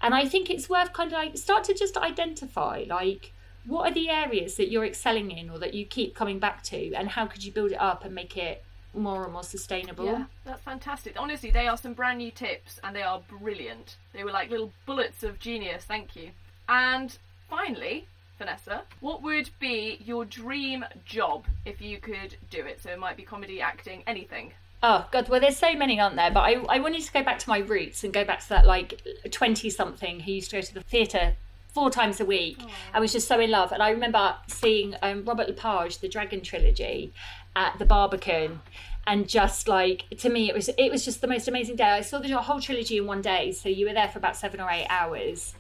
[0.03, 3.33] And I think it's worth kind of like start to just identify like
[3.67, 6.95] what are the areas that you're excelling in or that you keep coming back to
[6.95, 8.65] and how could you build it up and make it
[8.95, 10.07] more and more sustainable.
[10.07, 11.15] Yeah, that's fantastic.
[11.19, 13.97] Honestly, they are some brand new tips and they are brilliant.
[14.13, 15.85] They were like little bullets of genius.
[15.85, 16.31] Thank you.
[16.69, 17.17] And
[17.49, 18.07] finally,
[18.39, 22.81] Vanessa, what would be your dream job if you could do it?
[22.83, 24.53] So it might be comedy, acting, anything.
[24.83, 26.31] Oh god, well there's so many, aren't there?
[26.31, 28.67] But I, I wanted to go back to my roots and go back to that
[28.67, 31.35] like twenty something who used to go to the theatre
[31.75, 32.59] four times a week.
[32.95, 33.73] I was just so in love.
[33.73, 37.13] And I remember seeing um, Robert Lepage, the Dragon trilogy,
[37.55, 38.61] at the Barbican.
[39.07, 41.85] And just like to me, it was it was just the most amazing day.
[41.85, 44.61] I saw the whole trilogy in one day, so you were there for about seven
[44.61, 45.55] or eight hours,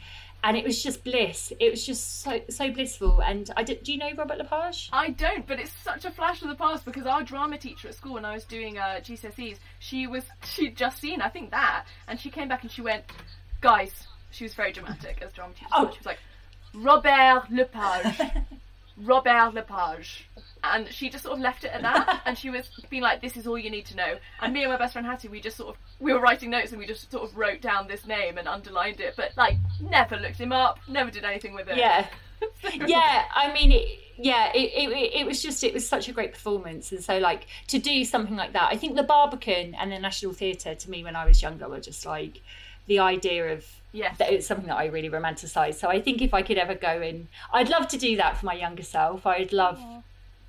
[0.44, 1.52] and it was just bliss.
[1.58, 3.20] It was just so so blissful.
[3.20, 4.88] And I did, do you know Robert Lepage?
[4.92, 7.94] I don't, but it's such a flash of the past because our drama teacher at
[7.94, 11.86] school, when I was doing uh, GCSEs, she was she'd just seen I think that,
[12.06, 13.04] and she came back and she went,
[13.60, 13.92] guys,
[14.30, 15.68] she was very dramatic as drama teacher.
[15.72, 15.90] Oh.
[15.90, 16.18] She was like,
[16.74, 18.20] Robert Lepage,
[18.96, 20.28] Robert Lepage,
[20.74, 23.36] And she just sort of left it at that, and she was being like, "This
[23.36, 25.56] is all you need to know." And me and my best friend Hattie, we just
[25.56, 28.38] sort of we were writing notes and we just sort of wrote down this name
[28.38, 31.76] and underlined it, but like never looked him up, never did anything with it.
[31.76, 32.06] Yeah.
[32.86, 36.32] yeah, I mean, it, yeah, it, it, it was just, it was such a great
[36.32, 36.92] performance.
[36.92, 40.32] And so, like, to do something like that, I think the Barbican and the National
[40.32, 42.40] Theatre to me when I was younger were just like
[42.86, 44.18] the idea of Yes.
[44.18, 45.74] that it's something that I really romanticize.
[45.76, 48.44] So I think if I could ever go in, I'd love to do that for
[48.46, 49.26] my younger self.
[49.26, 49.80] I'd love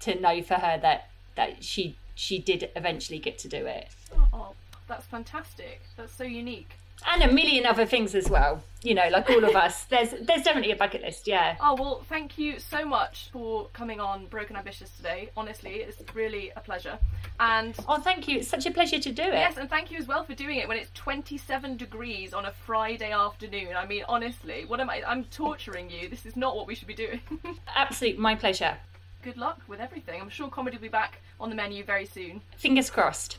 [0.02, 3.88] to know for her that that she she did eventually get to do it,
[4.34, 4.54] Oh,
[4.88, 5.82] that's fantastic.
[5.96, 6.72] That's so unique.
[7.08, 8.62] and a million other things as well.
[8.82, 9.84] You know, like all of us.
[9.90, 11.28] There's there's definitely a bucket list.
[11.28, 11.56] Yeah.
[11.62, 15.30] Oh well, thank you so much for coming on Broken Ambitious today.
[15.38, 16.98] Honestly, it's really a pleasure.
[17.42, 18.40] And Oh, thank you.
[18.40, 19.34] It's such a pleasure to do it.
[19.34, 22.52] yes, and thank you as well for doing it when it's 27 degrees on a
[22.52, 23.76] Friday afternoon.
[23.78, 25.02] I mean, honestly, what am I?
[25.08, 26.10] I'm torturing you.
[26.10, 27.22] This is not what we should be doing.
[27.76, 28.78] Absolute, my pleasure.
[29.22, 30.22] Good luck with everything.
[30.22, 32.42] I'm sure comedy will be back on the menu very soon.
[32.56, 33.38] Fingers crossed.